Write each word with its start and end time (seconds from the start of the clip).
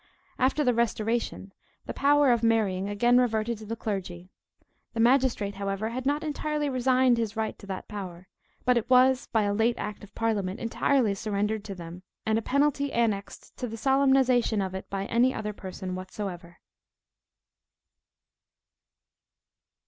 After 0.39 0.63
the 0.63 0.73
Restoration, 0.73 1.53
the 1.85 1.93
power 1.93 2.31
of 2.31 2.41
marrying 2.41 2.89
again 2.89 3.19
reverted 3.19 3.59
to 3.59 3.67
the 3.67 3.75
clergy. 3.75 4.31
The 4.95 4.99
magistrate, 4.99 5.53
however, 5.53 5.89
had 5.89 6.07
not 6.07 6.23
entirely 6.23 6.69
resigned 6.71 7.19
his 7.19 7.35
right 7.35 7.55
to 7.59 7.67
that 7.67 7.87
power; 7.87 8.27
but 8.65 8.77
it 8.77 8.89
was 8.89 9.27
by 9.27 9.43
a 9.43 9.53
late 9.53 9.77
act 9.77 10.03
of 10.03 10.15
parliament 10.15 10.59
entirely 10.59 11.13
surrendered 11.13 11.63
to 11.65 11.75
them, 11.75 12.01
and 12.25 12.39
a 12.39 12.41
penalty 12.41 12.91
annexed 12.91 13.55
to 13.57 13.67
the 13.67 13.77
solemnization 13.77 14.59
of 14.59 14.73
it 14.73 14.89
by 14.89 15.05
any 15.05 15.35
other 15.35 15.53
person 15.53 15.93
whatever. 15.93 16.57